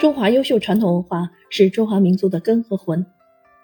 [0.00, 3.04] 中华优秀传统文化是中华民族的根和魂。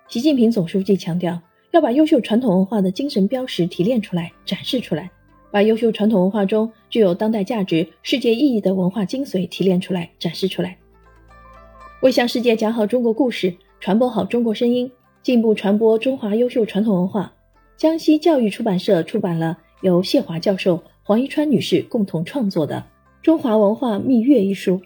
[0.06, 5.10] 习近平总书记强调，要把优秀传统文化的精神标识提炼出来、展示出来，
[5.50, 10.76] 把优秀传统文化中具有当代价值、世界意义的文化精髓提炼出来、展示出来。
[12.02, 14.92] 为向世界讲好中国故事，传播好中国声音，
[15.22, 17.32] 进一步传播中华优秀传统文化，
[17.78, 22.84] 江西教育出版社出版了由谢华教授、黄一川女士共同创作的
[23.24, 24.78] 《中华文化蜜月》一书。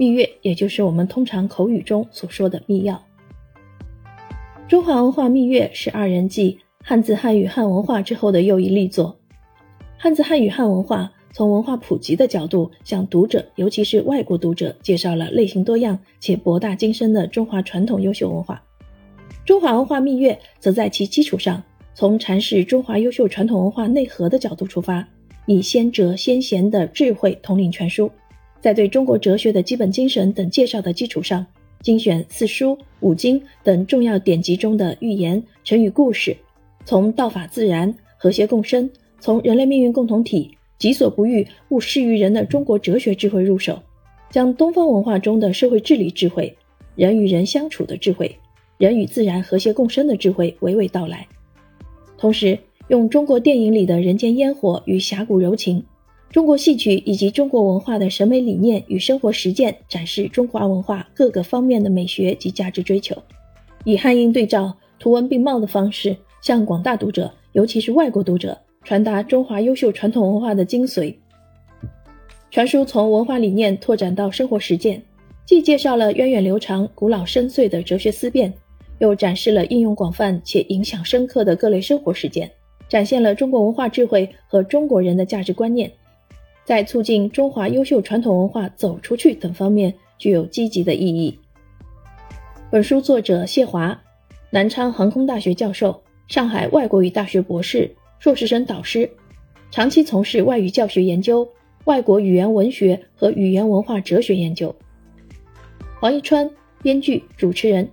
[0.00, 2.96] 蜜月，也就是我们通常口语中所说的密钥。
[4.68, 9.18] 中华文化蜜月是二人继汉字汉语汉文化之后的又一力作。
[9.96, 18.62] 汉字汉语汉文化从文化普及的角度，向读者，尤其是外国读者，介绍了类型多样且博大精深的中华传统优秀文化。
[19.44, 21.60] 中华文化蜜月则在其基础上，
[21.92, 25.04] 从阐释中华优秀传统文化内核的角度出发，
[25.46, 28.08] 以先哲先贤的智慧统领全书。
[28.60, 31.46] 在对中国哲学的基本精神等介绍的基础上，
[31.80, 36.36] 精选四书五经等重要典籍中的寓言、成语故事，
[36.84, 43.80] 从道法自然、和谐共生，从人类命运共同体、己所不欲，勿施于人的中国哲学智慧入手，
[44.30, 46.56] 将东方文化中的社会治理智慧、
[46.96, 48.36] 人与人相处的智慧、
[48.76, 51.26] 人与自然和谐共生的智慧娓娓道来，
[52.16, 55.84] 同时用中国电影里的人间烟火与侠骨柔情。
[56.30, 63.16] 中国戏曲以及中国文化的审美理念与生活实践，展示中华文化各个方面的美学及价值追求，
[63.84, 71.14] 以汉英对照、图文并茂的方式，向广大读者，尤其是外国读者，传达中华优秀传统文化的精髓。
[72.50, 75.02] 全书从文化理念拓展到生活实践，
[75.46, 78.52] 既介绍了源远流长、古老深邃的哲学思辨，
[78.98, 82.50] 又展示了应用广泛且影响深刻的各类生活实践，
[82.86, 85.90] 展现了中国文化智慧和中国人的价值观念。
[86.68, 91.38] 在促进中华优秀传统文化走出去等方面具有积极的意义。
[92.70, 93.98] 本书作者谢华，
[94.50, 99.10] 南昌航空大学教授，上海外国语大学博士、硕士生导师，
[99.70, 101.48] 长期从事外语教学研究、
[101.86, 104.76] 外国语言文学和语言文化哲学研究。
[105.98, 106.50] 黄一川，
[106.82, 107.88] 编剧、主持人，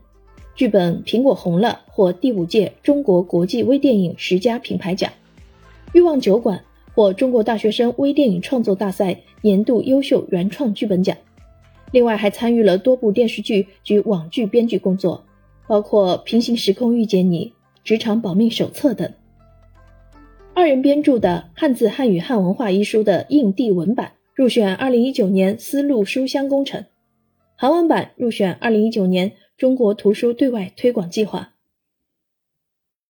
[0.53, 5.09] 剧本《苹果红了》获第五届中国国际微电影十佳品牌奖。
[5.94, 6.62] 欲望酒馆。
[6.95, 11.17] 获中国大学生微电影创作大赛年度优秀原创剧本奖，
[11.91, 15.25] 另外还参与了多部电视剧及网剧编剧工作，
[15.67, 17.47] 包括《平行时空遇见你》
[17.83, 19.11] 《职场保命手册》等。
[20.53, 26.85] 二人编著的《汉字汉语汉文化》一书的印地文版入选二零一九年丝路书香工程，
[27.57, 31.55] 韩文版入选二零一九年中国图书对外推广计划。